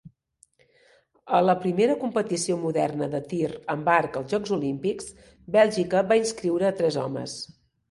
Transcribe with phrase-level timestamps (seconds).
[1.39, 5.13] A la primera competició moderna de tir amb arc als Jocs Olímpics,
[5.59, 7.41] Bèlgica va inscriure a tres homes.